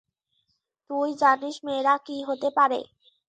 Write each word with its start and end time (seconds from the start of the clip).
তুই 0.89 1.09
জানিস 1.21 1.55
মেয়েরা 1.65 1.93
কি 2.05 2.17
হতে 2.27 2.49
পারে? 2.57 2.79